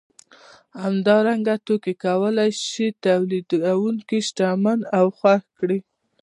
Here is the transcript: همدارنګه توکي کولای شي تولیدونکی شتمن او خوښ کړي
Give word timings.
همدارنګه 0.83 1.55
توکي 1.65 1.93
کولای 2.05 2.51
شي 2.67 2.87
تولیدونکی 3.03 4.19
شتمن 4.27 4.79
او 4.97 5.05
خوښ 5.17 5.43
کړي 5.59 5.79